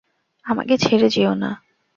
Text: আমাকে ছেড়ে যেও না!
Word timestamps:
আমাকে 0.45 0.73
ছেড়ে 0.77 1.07
যেও 1.09 1.33
না! 1.33 1.51